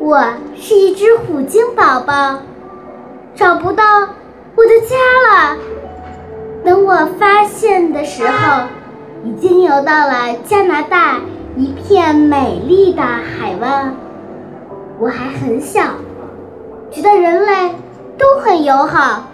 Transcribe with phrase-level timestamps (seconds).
[0.00, 0.24] 我
[0.56, 2.38] 是一只虎鲸宝宝，
[3.34, 3.84] 找不到
[4.56, 4.96] 我的家
[5.28, 5.56] 了。
[6.64, 8.66] 等我发现的时候，
[9.22, 11.20] 已经游到了加拿大
[11.56, 13.94] 一片美丽的海湾。
[14.98, 15.82] 我还很小，
[16.90, 17.74] 觉得人类
[18.16, 19.28] 都很友好。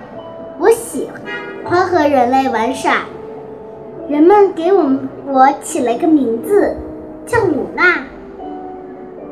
[0.59, 1.09] 我喜
[1.65, 2.95] 欢和人类玩耍。
[4.09, 4.91] 人们给我
[5.27, 6.77] 我起了个名字，
[7.27, 8.03] 叫鲁娜。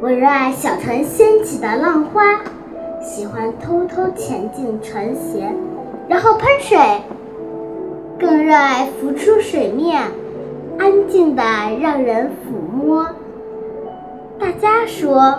[0.02, 2.22] 我热爱小船掀起的浪花，
[3.02, 5.42] 喜欢偷偷潜进船舷，
[6.06, 6.78] 然后喷水。
[8.18, 10.02] 更热爱浮出水面，
[10.78, 11.42] 安静的
[11.80, 13.06] 让人抚摸。
[14.38, 15.38] 大家说。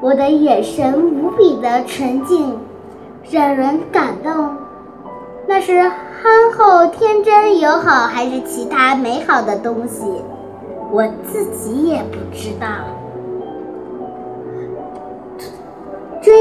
[0.00, 2.58] 我的眼神无比的纯净，
[3.30, 4.54] 让人感动。
[5.46, 10.04] 那是憨厚、天真、友好，还是其他美好的东西？
[10.90, 12.66] 我自己也不知道。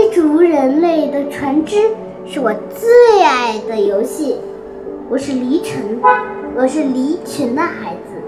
[0.03, 1.77] 追逐人类的船只
[2.25, 4.37] 是我最爱的游戏。
[5.09, 6.01] 我是离群，
[6.57, 8.21] 我是离群的孩子，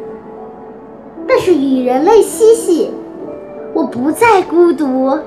[1.28, 2.94] 但是与人类嬉戏。
[3.73, 5.20] 我不再孤独，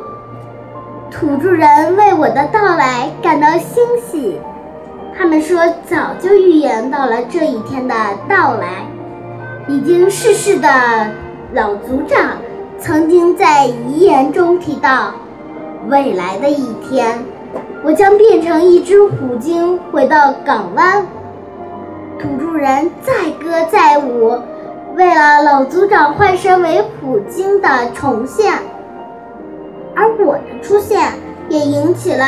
[1.10, 4.40] 土著人为我的到来感到欣喜。
[5.18, 7.94] 他们说，早就预言到了这一天的
[8.26, 8.86] 到来。
[9.68, 10.70] 已经逝世的
[11.52, 12.38] 老族长
[12.78, 15.12] 曾经在遗言中提到，
[15.88, 17.24] 未来的一天，
[17.82, 21.06] 我将变成一只虎鲸回到港湾。
[22.18, 24.38] 土著人载歌载舞。
[24.96, 28.52] 为了老族长化身为虎鲸的重现，
[29.94, 31.12] 而我的出现
[31.48, 32.24] 也引起了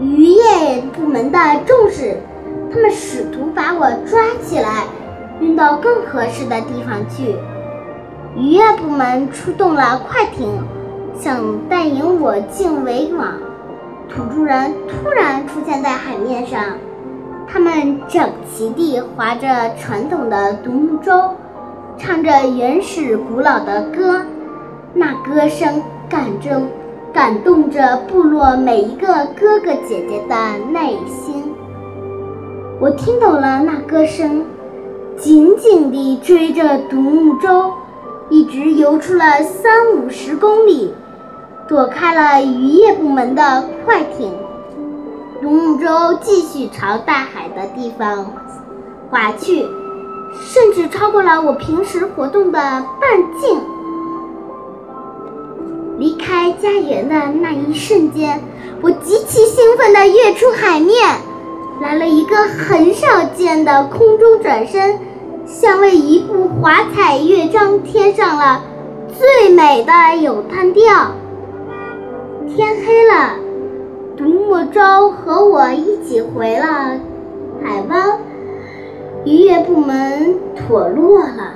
[0.00, 2.16] 渔渔业部门的重视，
[2.72, 4.84] 他们试图把我抓起来，
[5.40, 7.36] 运到更合适的地方去。
[8.36, 10.62] 渔业部门出动了快艇，
[11.20, 13.26] 想带引我进围网。
[14.08, 16.60] 土著人突然出现在海面上。
[17.50, 21.34] 他们整齐地划着传统的独木舟，
[21.96, 24.20] 唱着原始古老的歌，
[24.92, 26.60] 那歌声感着、
[27.12, 30.36] 感动着部落每一个哥哥姐姐的
[30.70, 31.42] 内心。
[32.78, 34.44] 我听懂了那歌声，
[35.16, 37.72] 紧紧地追着独木舟，
[38.28, 40.92] 一直游出了三五十公里，
[41.68, 44.32] 躲开了渔业部门的快艇。
[45.42, 45.86] 独木舟
[46.22, 48.26] 继续朝大海的地方
[49.10, 49.66] 划去，
[50.40, 52.82] 甚至超过了我平时活动的半
[53.38, 53.60] 径。
[55.98, 58.40] 离开家园的那一瞬间，
[58.80, 60.96] 我极其兴奋地跃出海面，
[61.82, 64.98] 来了一个很少见的空中转身，
[65.46, 68.62] 像为一部华彩乐章添上了
[69.16, 71.12] 最美的咏叹调。
[72.48, 73.36] 天黑了。
[74.16, 76.98] 独木舟和我一起回了
[77.62, 78.18] 海湾，
[79.24, 81.54] 渔业部门脱落了。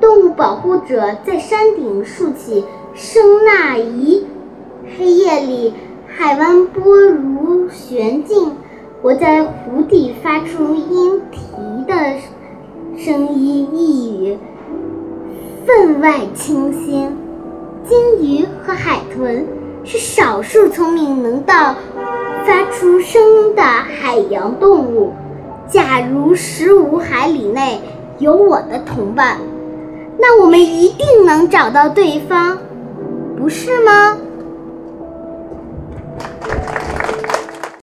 [0.00, 2.64] 动物保护者在山顶竖起
[2.94, 4.26] 声呐仪。
[4.96, 5.74] 黑夜里，
[6.06, 8.52] 海湾波如悬镜。
[9.02, 11.40] 我在湖底发出莺啼
[11.86, 11.94] 的
[12.96, 14.38] 声音，呓语
[15.66, 17.14] 分外清新。
[17.84, 19.46] 鲸鱼和海豚。
[19.86, 21.76] 是少数聪明能到
[22.44, 25.12] 发出声音的海洋动物。
[25.68, 27.80] 假如十五海里内
[28.18, 29.38] 有我的同伴，
[30.18, 32.58] 那我们一定能找到对方，
[33.38, 34.18] 不是吗？